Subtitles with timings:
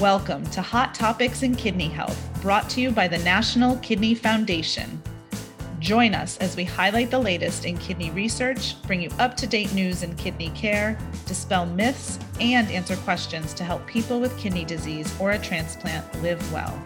[0.00, 5.02] Welcome to Hot Topics in Kidney Health, brought to you by the National Kidney Foundation.
[5.78, 9.72] Join us as we highlight the latest in kidney research, bring you up to date
[9.72, 15.18] news in kidney care, dispel myths, and answer questions to help people with kidney disease
[15.18, 16.78] or a transplant live well.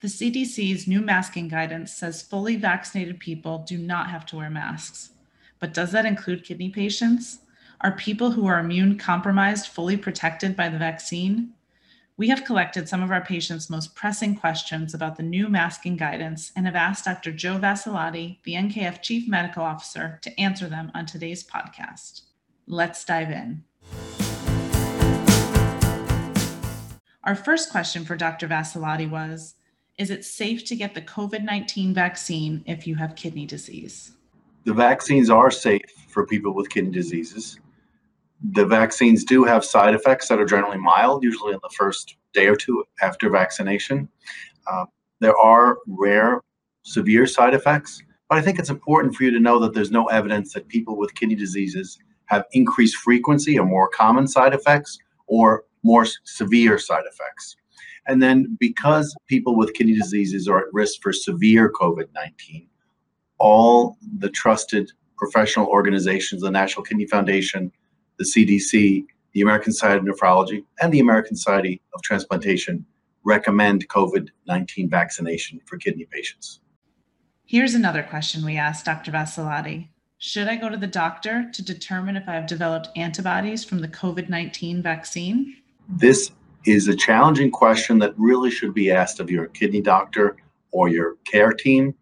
[0.00, 5.12] The CDC's new masking guidance says fully vaccinated people do not have to wear masks.
[5.60, 7.38] But does that include kidney patients?
[7.82, 11.54] Are people who are immune compromised fully protected by the vaccine?
[12.18, 16.52] We have collected some of our patients' most pressing questions about the new masking guidance
[16.54, 17.32] and have asked Dr.
[17.32, 22.24] Joe Vassalotti, the NKF Chief Medical Officer, to answer them on today's podcast.
[22.66, 23.64] Let's dive in.
[27.24, 28.46] Our first question for Dr.
[28.46, 29.54] Vassalotti was
[29.96, 34.12] Is it safe to get the COVID 19 vaccine if you have kidney disease?
[34.64, 37.58] The vaccines are safe for people with kidney diseases
[38.42, 42.46] the vaccines do have side effects that are generally mild, usually in the first day
[42.46, 44.08] or two after vaccination.
[44.70, 44.86] Uh,
[45.20, 46.40] there are rare
[46.82, 50.06] severe side effects, but I think it's important for you to know that there's no
[50.06, 55.64] evidence that people with kidney diseases have increased frequency or more common side effects or
[55.82, 57.56] more severe side effects.
[58.06, 62.66] And then because people with kidney diseases are at risk for severe COVID 19,
[63.38, 67.70] all the trusted professional organizations, the National Kidney Foundation,
[68.20, 72.84] the CDC, the American Society of Nephrology, and the American Society of Transplantation
[73.24, 76.60] recommend COVID 19 vaccination for kidney patients.
[77.46, 79.10] Here's another question we asked Dr.
[79.10, 83.78] Vassalotti Should I go to the doctor to determine if I have developed antibodies from
[83.80, 85.56] the COVID 19 vaccine?
[85.88, 86.30] This
[86.66, 90.36] is a challenging question that really should be asked of your kidney doctor
[90.72, 91.94] or your care team.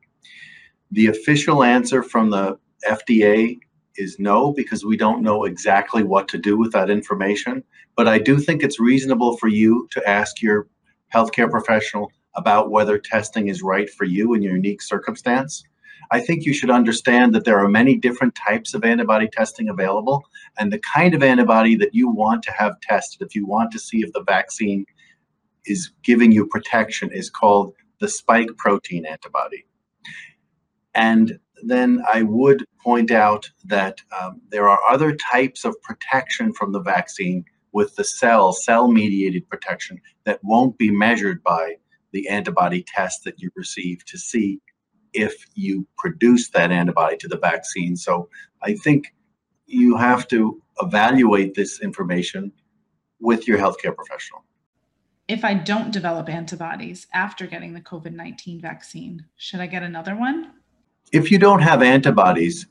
[0.91, 3.61] The official answer from the FDA
[3.99, 7.63] is no, because we don't know exactly what to do with that information.
[7.97, 10.69] But I do think it's reasonable for you to ask your
[11.13, 15.65] healthcare professional about whether testing is right for you in your unique circumstance.
[16.11, 20.25] I think you should understand that there are many different types of antibody testing available,
[20.59, 23.79] and the kind of antibody that you want to have tested, if you want to
[23.79, 24.87] see if the vaccine
[25.67, 29.67] is giving you protection, is called the spike protein antibody.
[30.95, 36.73] And then I would point out that um, there are other types of protection from
[36.73, 41.77] the vaccine with the cell, cell mediated protection that won't be measured by
[42.13, 44.61] the antibody test that you receive to see
[45.13, 47.97] if you produce that antibody to the vaccine.
[47.97, 48.29] So
[48.63, 49.15] I think
[49.67, 52.53] you have to evaluate this information
[53.21, 54.45] with your healthcare professional.
[55.27, 60.17] If I don't develop antibodies after getting the COVID 19 vaccine, should I get another
[60.17, 60.53] one?
[61.13, 62.67] If you don't have antibodies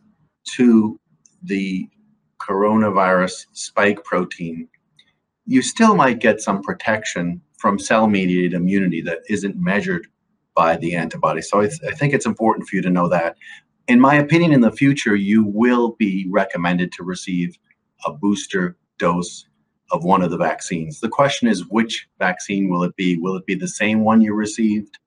[0.55, 0.99] to
[1.43, 1.89] the
[2.39, 4.67] coronavirus spike protein,
[5.45, 10.07] you still might get some protection from cell mediated immunity that isn't measured
[10.55, 11.41] by the antibody.
[11.41, 13.37] So I, th- I, think it's important for you to know that.
[13.87, 17.57] In my opinion, in the future, you will be recommended to receive
[18.05, 19.45] a booster dose
[19.91, 20.99] of one of the vaccines.
[20.99, 23.17] The question is, which vaccine will it be?
[23.17, 24.99] Will it be the same one you received,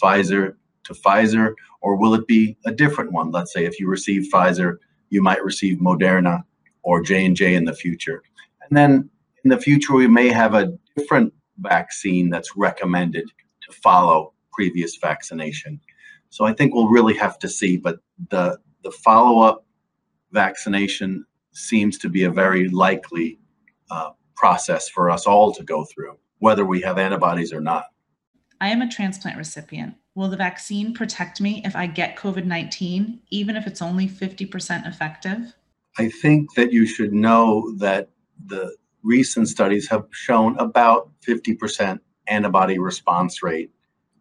[0.00, 0.54] Pfizer
[0.84, 3.30] to Pfizer, or will it be a different one?
[3.30, 4.76] Let's say if you receive Pfizer,
[5.10, 6.42] you might receive Moderna
[6.82, 8.22] or J and J in the future,
[8.62, 9.10] and then
[9.44, 13.30] in the future we may have a different vaccine that's recommended
[13.62, 15.80] to follow previous vaccination.
[16.30, 17.98] So I think we'll really have to see, but
[18.30, 19.64] the the follow up
[20.32, 23.38] vaccination seems to be a very likely
[23.90, 27.84] uh, process for us all to go through, whether we have antibodies or not.
[28.64, 29.94] I am a transplant recipient.
[30.14, 34.88] Will the vaccine protect me if I get COVID 19, even if it's only 50%
[34.88, 35.54] effective?
[35.98, 38.08] I think that you should know that
[38.46, 43.70] the recent studies have shown about 50% antibody response rate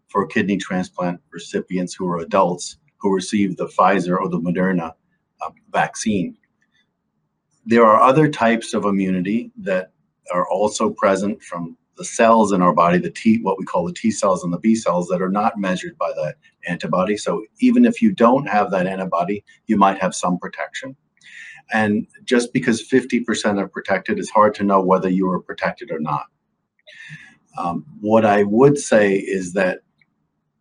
[0.10, 4.92] for kidney transplant recipients who are adults who receive the Pfizer or the Moderna
[5.42, 6.36] uh, vaccine.
[7.66, 9.94] There are other types of immunity that
[10.34, 13.94] are also present from the cells in our body, the T, what we call the
[13.94, 16.36] T cells and the B cells that are not measured by that
[16.68, 17.18] antibody.
[17.18, 20.96] So even if you don't have that antibody, you might have some protection.
[21.72, 26.00] And just because 50% are protected, it's hard to know whether you are protected or
[26.00, 26.26] not.
[27.58, 29.80] Um, what I would say is that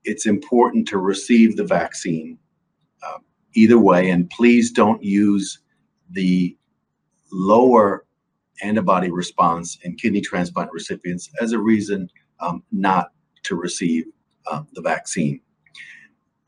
[0.05, 2.39] it's important to receive the vaccine
[3.03, 3.19] uh,
[3.55, 5.61] either way, and please don't use
[6.11, 6.57] the
[7.33, 8.05] lower
[8.63, 12.09] antibody response in kidney transplant recipients as a reason
[12.41, 13.13] um, not
[13.45, 14.05] to receive
[14.51, 15.41] uh, the vaccine.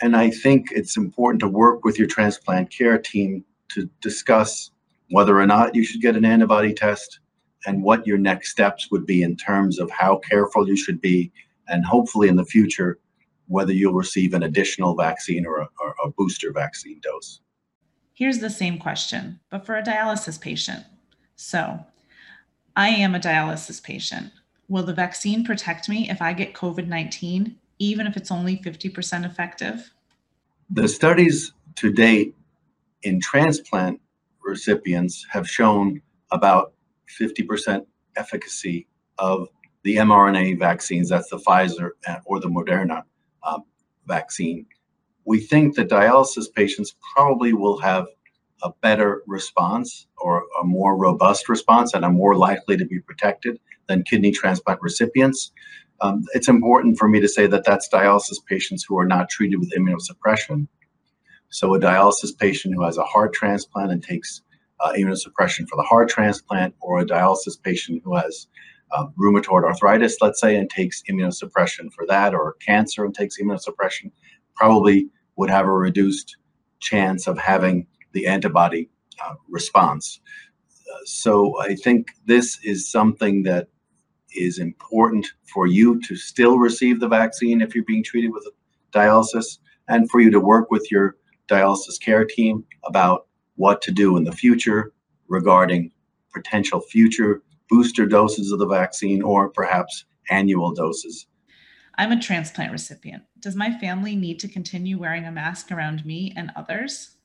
[0.00, 4.70] And I think it's important to work with your transplant care team to discuss
[5.10, 7.20] whether or not you should get an antibody test
[7.66, 11.32] and what your next steps would be in terms of how careful you should be,
[11.68, 12.98] and hopefully in the future,
[13.46, 17.40] whether you'll receive an additional vaccine or a, or a booster vaccine dose.
[18.12, 20.84] Here's the same question, but for a dialysis patient.
[21.36, 21.80] So,
[22.76, 24.32] I am a dialysis patient.
[24.68, 29.24] Will the vaccine protect me if I get COVID 19, even if it's only 50%
[29.24, 29.92] effective?
[30.70, 32.34] The studies to date
[33.02, 34.00] in transplant
[34.42, 36.00] recipients have shown
[36.30, 36.72] about
[37.20, 37.84] 50%
[38.16, 38.86] efficacy
[39.18, 39.48] of
[39.82, 41.90] the mRNA vaccines, that's the Pfizer
[42.24, 43.02] or the Moderna
[43.46, 43.64] um,
[44.06, 44.66] vaccine.
[45.26, 48.06] We think that dialysis patients probably will have
[48.62, 53.58] a better response or a more robust response and are more likely to be protected
[53.88, 55.52] than kidney transplant recipients.
[56.00, 59.58] Um, it's important for me to say that that's dialysis patients who are not treated
[59.60, 60.66] with immunosuppression.
[61.50, 64.42] So a dialysis patient who has a heart transplant and takes
[64.80, 68.48] uh, immunosuppression for the heart transplant, or a dialysis patient who has
[68.90, 74.10] uh, rheumatoid arthritis, let's say, and takes immunosuppression for that, or cancer and takes immunosuppression,
[74.56, 76.36] probably would have a reduced
[76.80, 78.88] chance of having the antibody
[79.24, 80.20] uh, response.
[80.90, 83.68] Uh, so I think this is something that
[84.34, 88.48] is important for you to still receive the vaccine if you're being treated with
[88.92, 89.58] dialysis,
[89.88, 91.16] and for you to work with your
[91.48, 93.26] dialysis care team about
[93.56, 94.92] what to do in the future
[95.28, 95.90] regarding
[96.32, 101.26] potential future booster doses of the vaccine or perhaps annual doses.
[101.96, 103.22] I'm a transplant recipient.
[103.38, 107.16] Does my family need to continue wearing a mask around me and others?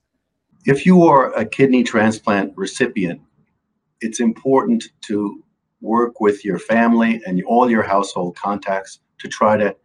[0.66, 3.22] If you are a kidney transplant recipient,
[4.02, 5.44] it's important to
[5.82, 9.76] work with your family and all your household contacts to try to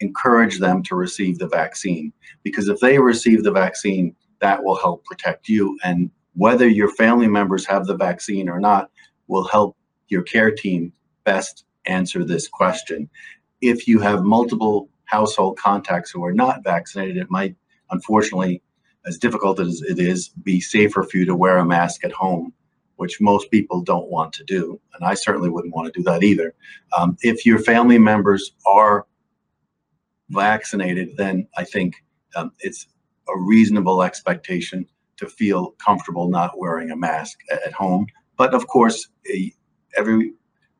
[0.00, 2.12] encourage them to receive the vaccine.
[2.42, 5.78] Because if they receive the vaccine, that will help protect you.
[5.82, 8.90] And whether your family members have the vaccine or not
[9.28, 9.76] will help
[10.08, 10.92] your care team
[11.24, 13.08] best answer this question.
[13.60, 17.56] If you have multiple household contacts who are not vaccinated, it might,
[17.90, 18.62] unfortunately,
[19.06, 22.52] as difficult as it is, be safer for you to wear a mask at home,
[22.96, 24.80] which most people don't want to do.
[24.94, 26.54] And I certainly wouldn't want to do that either.
[26.96, 29.06] Um, if your family members are
[30.30, 31.94] vaccinated, then I think
[32.36, 32.86] um, it's
[33.28, 34.86] a reasonable expectation
[35.16, 38.06] to feel comfortable not wearing a mask at home.
[38.36, 39.52] But of course, a,
[39.96, 40.32] every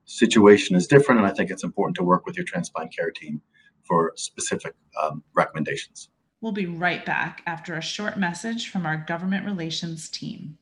[0.04, 3.42] situation is different, and I think it's important to work with your transplant care team
[3.84, 6.10] for specific um, recommendations.
[6.40, 10.56] We'll be right back after a short message from our government relations team.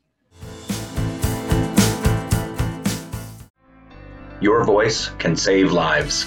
[4.41, 6.25] Your voice can save lives.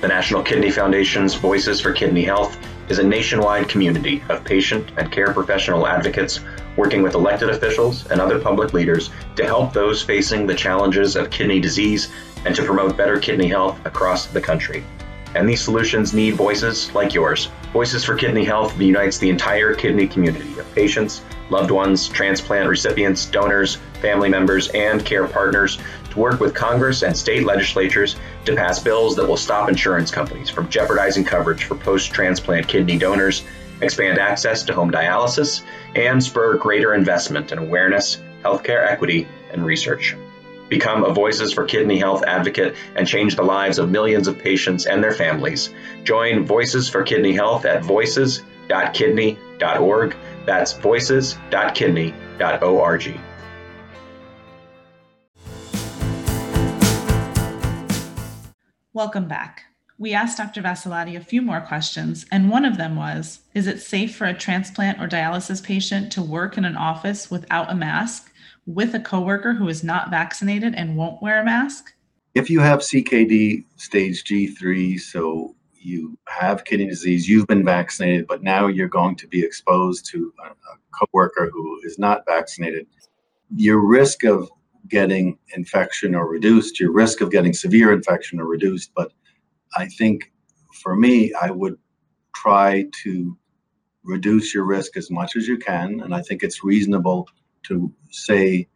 [0.00, 2.56] The National Kidney Foundation's Voices for Kidney Health
[2.88, 6.40] is a nationwide community of patient and care professional advocates
[6.78, 11.30] working with elected officials and other public leaders to help those facing the challenges of
[11.30, 12.10] kidney disease
[12.46, 14.82] and to promote better kidney health across the country.
[15.34, 17.50] And these solutions need voices like yours.
[17.72, 23.26] Voices for Kidney Health unites the entire kidney community of patients, loved ones, transplant recipients,
[23.26, 25.78] donors, family members, and care partners
[26.10, 30.48] to work with Congress and state legislatures to pass bills that will stop insurance companies
[30.48, 33.44] from jeopardizing coverage for post transplant kidney donors,
[33.82, 35.62] expand access to home dialysis,
[35.94, 40.16] and spur greater investment in awareness, healthcare equity, and research.
[40.68, 44.86] Become a Voices for Kidney Health advocate and change the lives of millions of patients
[44.86, 45.72] and their families.
[46.02, 50.16] Join Voices for Kidney Health at voices.kidney.org.
[50.44, 53.20] That's voices.kidney.org.
[58.92, 59.64] Welcome back.
[59.98, 60.62] We asked Dr.
[60.62, 64.34] Vassalotti a few more questions, and one of them was Is it safe for a
[64.34, 68.32] transplant or dialysis patient to work in an office without a mask
[68.66, 71.92] with a coworker who is not vaccinated and won't wear a mask?
[72.34, 78.42] If you have CKD stage G3, so you have kidney disease, you've been vaccinated, but
[78.42, 80.50] now you're going to be exposed to a,
[80.92, 82.86] coworker who is not vaccinated,
[83.54, 84.48] your risk of
[84.88, 88.92] getting infection or reduced, your risk of getting severe infection or reduced.
[88.96, 89.12] But
[89.76, 90.32] I think
[90.72, 91.76] for me, I would
[92.34, 93.36] try to
[94.04, 96.00] reduce your risk as much as you can.
[96.00, 97.28] And I think it's reasonable
[97.68, 98.68] to say,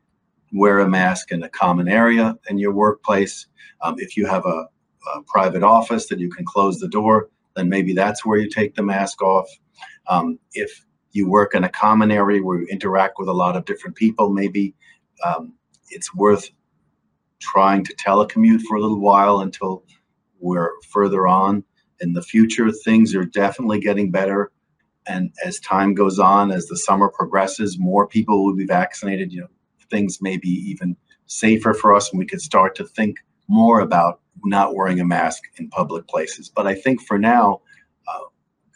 [0.53, 3.47] wear a mask in a common area in your workplace.
[3.83, 4.67] Um, if you have a,
[5.15, 8.75] a, private office that you can close the door, then maybe that's where you take
[8.75, 9.49] the mask off.
[10.09, 13.65] Um, if you work in a common area where you interact with a lot of
[13.65, 14.75] different people, maybe
[15.25, 15.55] um,
[15.91, 16.51] it's worth
[17.41, 19.85] trying to telecommute for a little while until
[20.41, 21.65] we're further on
[22.01, 22.71] in the future.
[22.71, 24.53] Things are definitely getting better.
[25.11, 29.33] And as time goes on, as the summer progresses, more people will be vaccinated.
[29.33, 29.49] You know,
[29.91, 34.21] things may be even safer for us and we could start to think more about
[34.45, 36.49] not wearing a mask in public places.
[36.49, 37.61] But I think for now,
[38.07, 38.27] uh,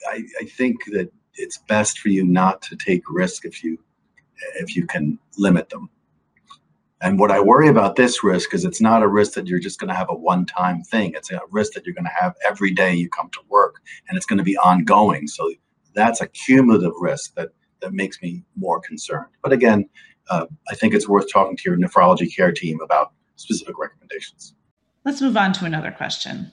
[0.09, 3.79] I, I think that it's best for you not to take risk if you
[4.57, 5.89] if you can limit them.
[7.01, 9.79] And what I worry about this risk is it's not a risk that you're just
[9.79, 11.13] going to have a one-time thing.
[11.15, 13.77] It's a risk that you're going to have every day you come to work,
[14.09, 15.29] and it's going to be ongoing.
[15.29, 15.53] So
[15.95, 19.29] that's a cumulative risk that that makes me more concerned.
[19.43, 19.89] But again,
[20.31, 24.55] uh, I think it's worth talking to your nephrology care team about specific recommendations.
[25.05, 26.51] Let's move on to another question.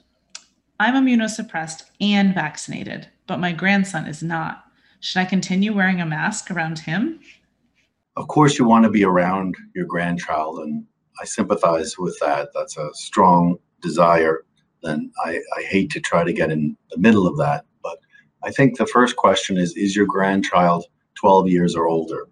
[0.80, 4.64] I'm immunosuppressed and vaccinated, but my grandson is not.
[5.00, 7.20] Should I continue wearing a mask around him?
[8.18, 10.84] Of course, you want to be around your grandchild, and
[11.22, 12.50] I sympathize with that.
[12.54, 14.44] That's a strong desire.
[14.84, 17.66] Then I, I hate to try to get in the middle of that.
[18.44, 22.28] I think the first question is Is your grandchild 12 years or older?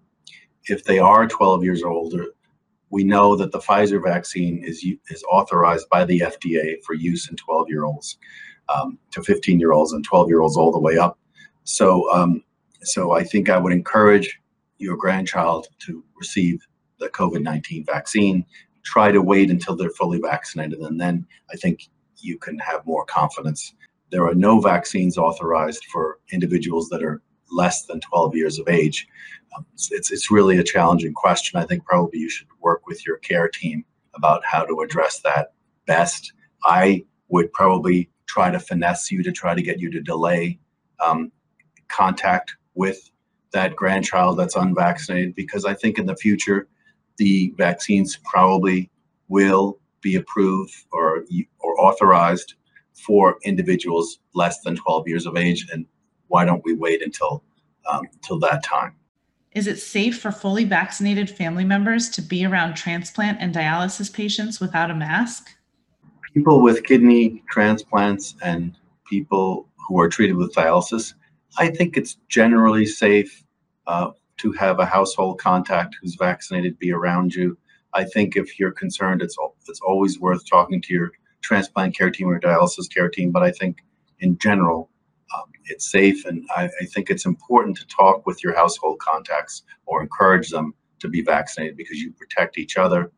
[0.66, 2.25] If they are 12 years or older,
[2.89, 7.36] we know that the Pfizer vaccine is is authorized by the FDA for use in
[7.36, 8.18] 12 year olds
[8.74, 11.18] um, to 15 year olds and 12 year olds all the way up.
[11.63, 12.44] So, um,
[12.82, 14.39] so I think I would encourage
[14.78, 16.66] your grandchild to receive
[17.00, 18.46] the COVID 19 vaccine.
[18.84, 23.06] Try to wait until they're fully vaccinated, and then I think you can have more
[23.06, 23.74] confidence.
[24.12, 29.08] There are no vaccines authorized for individuals that are less than 12 years of age
[29.92, 31.60] it's, it's really a challenging question.
[31.60, 33.86] I think probably you should work with your care team
[34.16, 35.54] about how to address that
[35.86, 36.34] best.
[36.63, 40.60] I would probably try to finesse you to try to get you to delay
[41.04, 41.32] um,
[41.88, 43.10] contact with
[43.51, 46.68] that grandchild that's unvaccinated because I think in the future
[47.18, 48.89] the vaccines probably
[49.28, 51.24] will be approved or
[51.60, 52.54] or authorized
[52.93, 55.86] for individuals less than 12 years of age and
[56.27, 57.43] why don't we wait until
[57.89, 58.96] um, till that time
[59.53, 64.60] is it safe for fully vaccinated family members to be around transplant and dialysis patients
[64.60, 65.50] without a mask?
[66.34, 71.15] People with kidney transplants and people who are treated with dialysis,
[71.58, 73.43] I think it's generally safe
[73.88, 77.58] uh, to have a household contact who's vaccinated be around you.
[77.96, 79.36] I think if you're concerned, it's
[79.67, 83.31] it's always worth talking to your transplant care team or dialysis care team.
[83.31, 83.77] But I think
[84.19, 84.89] in general,
[85.36, 89.63] um, it's safe, and I, I, think it's important to talk with your household contacts
[89.86, 93.12] or encourage them to be vaccinated because you protect each other,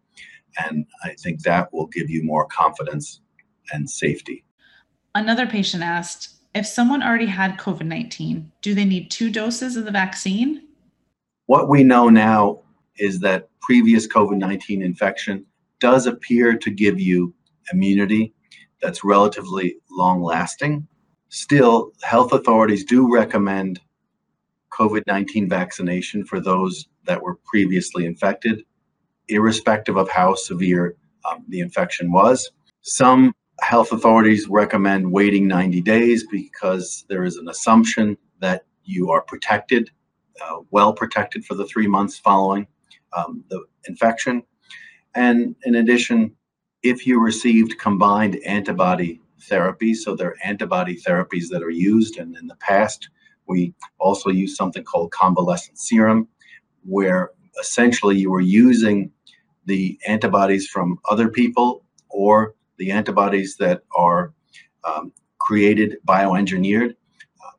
[0.60, 3.22] and I think that will give you more confidence
[3.72, 4.44] and safety.
[5.16, 9.86] Another patient asked if someone already had COVID 19, do they need two doses of
[9.86, 10.68] the vaccine?
[11.46, 12.62] What we know now
[12.98, 15.46] is that previous COVID 19 infection
[15.80, 17.34] does appear to give you
[17.72, 18.34] immunity
[18.82, 20.88] that's relatively long lasting.
[21.30, 23.80] Still, health authorities do recommend
[24.72, 28.64] COVID 19 vaccination for those that were previously infected,
[29.28, 30.96] irrespective of how severe
[31.30, 32.52] um, the infection was.
[32.82, 39.22] Some health authorities recommend waiting 90 days because there is an assumption that you are
[39.22, 39.92] protected,
[40.42, 42.68] uh, well protected for the three months following
[43.16, 44.44] um, the infection.
[45.14, 46.36] And in addition,
[46.84, 52.18] if you received combined antibody therapy, So there are antibody therapies that are used.
[52.18, 53.10] And in the past,
[53.48, 56.28] we also used something called convalescent serum,
[56.84, 59.12] where essentially you were using
[59.66, 64.34] the antibodies from other people or the antibodies that are
[64.84, 67.52] um, created, bioengineered uh,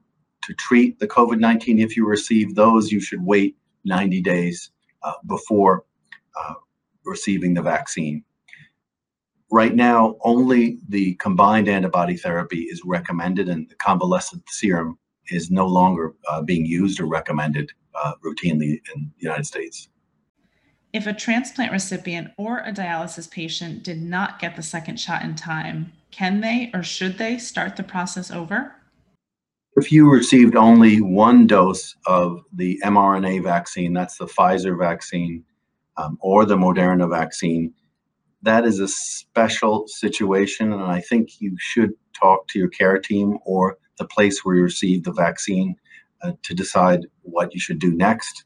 [0.45, 1.79] to treat the COVID 19.
[1.79, 4.71] If you receive those, you should wait 90 days
[5.03, 5.85] uh, before
[6.41, 6.55] uh,
[7.05, 8.25] receiving the vaccine.
[9.53, 15.67] Right now, only the combined antibody therapy is recommended, and the convalescent serum is no
[15.67, 19.91] longer uh, being used or recommended uh, routinely in the United States.
[20.95, 25.35] If a transplant recipient or a dialysis patient did not get the second shot in
[25.35, 28.75] time, can they or should they start the process over?
[29.77, 35.45] If you received only one dose of the mRNA vaccine, that's the Pfizer vaccine
[35.99, 37.75] um, or the Moderna vaccine,
[38.43, 43.39] that is a special situation, and I think you should talk to your care team
[43.45, 45.77] or the place where you received the vaccine
[46.23, 48.45] uh, to decide what you should do next.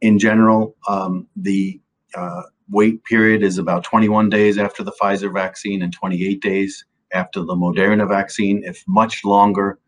[0.00, 1.80] In general, um, the
[2.14, 7.40] uh, wait period is about 21 days after the Pfizer vaccine and 28 days after
[7.40, 8.62] the Moderna vaccine.
[8.64, 9.78] If much longer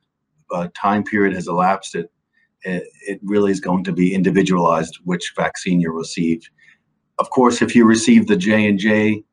[0.52, 2.10] uh, time period has elapsed, it,
[2.64, 6.50] it, it really is going to be individualized which vaccine you received.
[7.18, 9.24] Of course, if you receive the J and J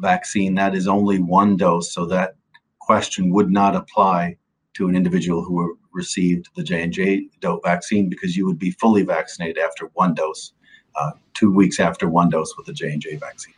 [0.00, 2.36] vaccine, that is only one dose, so that
[2.78, 4.36] question would not apply
[4.74, 7.28] to an individual who received the J and J
[7.64, 10.52] vaccine because you would be fully vaccinated after one dose,
[10.96, 13.54] uh, two weeks after one dose with the J and J vaccine.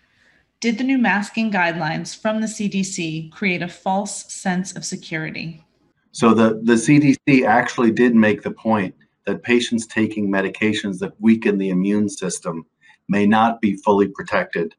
[0.60, 5.64] Did the new masking guidelines from the CDC create a false sense of security?
[6.12, 8.94] So the, the CDC actually did make the point
[9.26, 12.66] that patients taking medications that weaken the immune system
[13.12, 14.74] may not be fully protected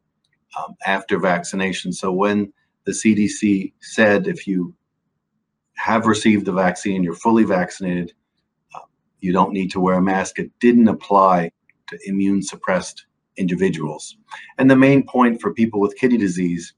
[0.58, 1.94] um, after vaccination.
[1.94, 2.52] So when
[2.86, 4.74] the CDC said if you
[5.76, 8.12] have received the vaccine, you're fully vaccinated,
[8.74, 8.88] uh,
[9.20, 11.52] you don't need to wear a mask, it didn't apply
[11.90, 13.06] to immune suppressed
[13.38, 14.18] individuals.
[14.58, 16.74] And the main point for people with kidney disease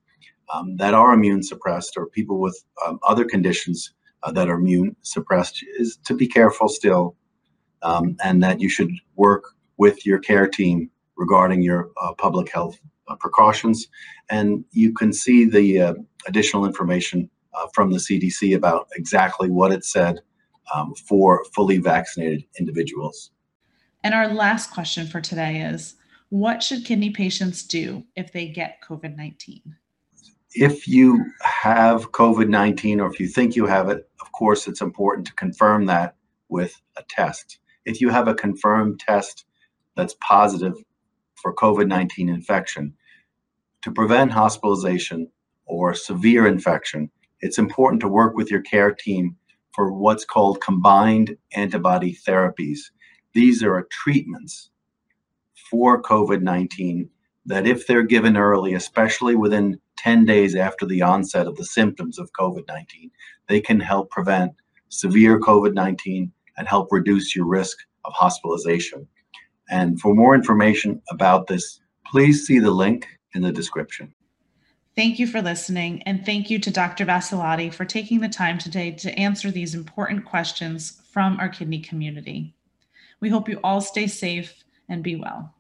[0.54, 3.94] um, that are immune suppressed or people with um, other conditions
[4.24, 7.16] uh, that are immune suppressed is to be careful still
[7.82, 9.44] um, and that you should work
[9.78, 13.88] with your care team regarding your uh, public health uh, precautions.
[14.30, 15.94] And you can see the uh,
[16.28, 20.22] additional information uh, from the CDC about exactly what it said
[20.74, 23.32] um, for fully vaccinated individuals.
[24.04, 25.96] And our last question for today is
[26.30, 29.62] what should kidney patients do if they get COVID 19?
[30.52, 34.82] If you have COVID 19 or if you think you have it, of course, it's
[34.82, 36.16] important to confirm that
[36.50, 37.60] with a test.
[37.86, 39.46] If you have a confirmed test
[39.96, 40.76] that's positive
[41.46, 42.92] for COVID 19 infection,
[43.84, 45.30] to prevent hospitalization
[45.68, 49.36] or severe infection, it's important to work with your care team
[49.72, 52.80] for what's called combined antibody therapies.
[53.36, 54.72] These are treatments
[55.70, 57.12] for COVID 19
[57.46, 62.18] that, if they're given early, especially within 10 days after the onset of the symptoms
[62.18, 63.12] of COVID 19,
[63.50, 64.54] they can help prevent
[64.90, 69.08] severe COVID 19 and help reduce your risk of hospitalization.
[69.70, 74.14] And for more information about this, please see the link in the description.
[74.96, 77.06] Thank you for listening, and thank you to Dr.
[77.06, 82.56] Vassalotti for taking the time today to answer these important questions from our kidney community.
[83.20, 85.54] We hope you all stay safe and be well.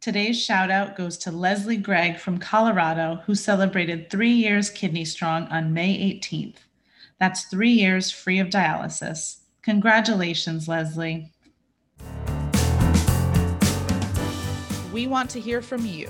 [0.00, 5.48] Today's shout out goes to Leslie Gregg from Colorado, who celebrated three years Kidney Strong
[5.48, 6.58] on May 18th.
[7.18, 9.37] That's three years free of dialysis.
[9.68, 11.30] Congratulations, Leslie.
[14.94, 16.08] We want to hear from you.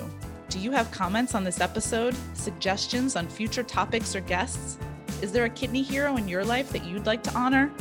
[0.49, 4.79] Do you have comments on this episode, suggestions on future topics or guests?
[5.23, 7.73] Is there a kidney hero in your life that you'd like to honor?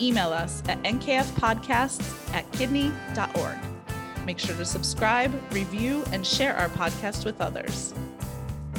[0.00, 3.58] Email us at nkfpodcasts at kidney.org.
[4.24, 7.92] Make sure to subscribe, review, and share our podcast with others.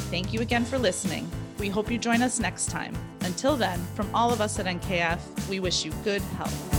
[0.10, 1.30] Thank you again for listening.
[1.60, 2.98] We hope you join us next time.
[3.28, 6.77] Until then, from all of us at NKF, we wish you good health.